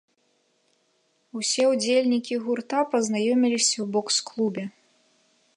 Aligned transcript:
Усе 1.41 1.63
ўдзельнікі 1.73 2.35
гурта 2.47 2.79
пазнаёміліся 2.95 3.73
ў 3.73 3.85
бокс-клубе. 3.97 4.63